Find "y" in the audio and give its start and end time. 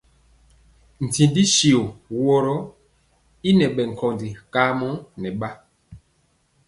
3.49-3.49